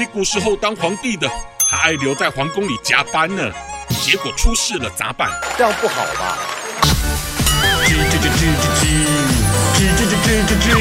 [0.00, 1.28] 屁古时候当皇帝的，
[1.68, 3.52] 还爱留在皇宫里加班呢，
[4.00, 5.28] 结果出事了咋办？
[5.58, 6.38] 这样不好吧？
[7.84, 8.48] 吱吱吱吱
[8.80, 8.88] 吱
[9.76, 10.80] 吱吱吱吱吱吱吱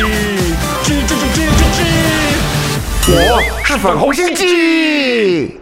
[0.86, 5.60] 吱吱吱吱吱吱，我是粉红心鸡。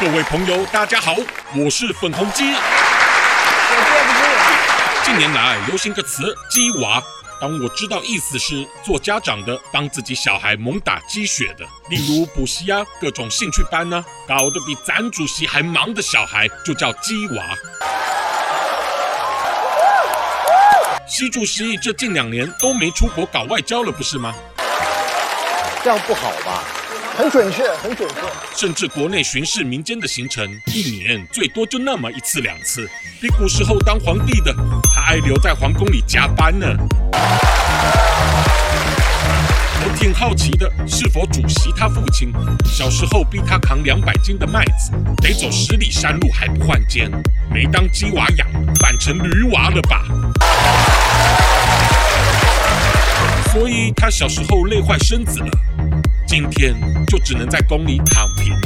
[0.00, 1.14] 各位朋友，大家好，
[1.54, 2.54] 我是粉红鸡。
[5.04, 7.02] 近年来，流行个词“鸡娃”，
[7.42, 17.58] 当我知道意思是做家长的帮自己小孩猛打鸡血的，例如补习啊，各种兴趣班呢、啊，搞得比咱主席还忙的小孩就叫鸡娃。
[21.08, 24.32] 习主席这近两年都没出国搞外交了，不是吗？
[25.82, 26.62] 这样不好吧？
[27.14, 28.16] 很准确，很准确。
[28.56, 32.88] 甚至国内巡视民间的行程，一年最多就那么一次两次，
[33.20, 34.54] 比古时候当皇帝的
[34.94, 36.66] 还爱留在皇宫里加班呢。
[39.84, 42.32] 我挺好奇的，是否主席他父亲
[42.64, 47.10] 小时候逼他扛两百斤的麦子，得走十里山路还不换肩，
[47.52, 48.48] 没当鸡娃养，
[48.80, 50.04] 反成驴娃了吧？
[53.52, 55.50] 所以他小时候累坏身子了，
[56.32, 56.74] 今天
[57.08, 58.58] 就只能在宫里躺平。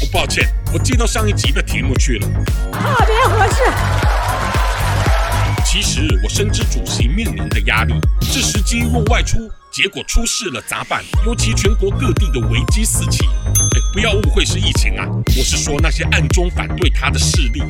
[0.00, 2.26] 我抱歉，我记到上一集的题目去了，
[2.72, 3.62] 特别合适。
[5.64, 11.04] 其实我深知主席面临的压力，这时机若外出，结果出事了咋办？
[11.24, 17.62] 尤其全国各地的危机四起，哎，不要误会是疫情啊，我是说那些暗中反对他的势力。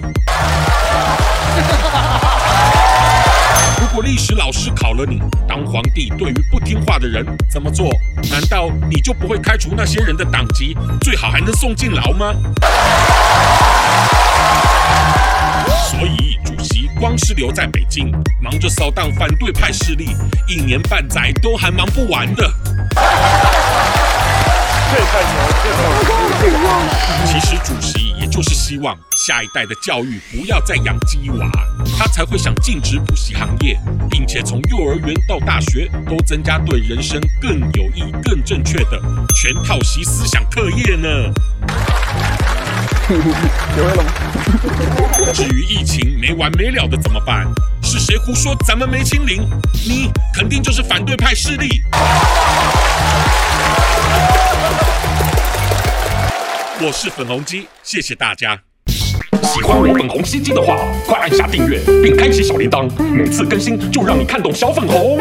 [3.78, 7.88] 如果历史老师考了你，当皇帝对于不听话的人怎么做？
[8.30, 12.34] 难道你就不会开除那些人的党籍，最好还能送进牢吗？
[15.90, 16.36] 所以。
[16.46, 18.10] 主席光是留在北京，
[18.40, 20.16] 忙着扫荡反对派势力，
[20.48, 22.50] 一年半载都还忙不完的。
[27.26, 28.05] 其实主席也
[28.36, 31.50] 就是希望下一代的教育不要再养鸡娃，
[31.98, 33.80] 他才会想禁止补习行业，
[34.10, 39.02] 并且从幼儿园到大学都增加对人生更有益、更正确的
[39.34, 41.08] 全套习思想课业呢。
[45.32, 47.46] 至于疫情没完没了的怎么办？
[47.82, 49.48] 是谁胡说咱们没清零？
[49.88, 51.82] 你肯定就是反对派势力。
[56.78, 58.60] 我是粉红鸡，谢谢大家。
[59.42, 60.76] 喜欢我粉红心机的话，
[61.06, 65.18] 快按下订阅并开启小铃铛，每次更新就让你看懂小粉红。